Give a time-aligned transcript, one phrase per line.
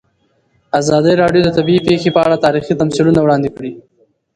[0.79, 3.71] ازادي راډیو د طبیعي پېښې په اړه تاریخي تمثیلونه وړاندې کړي.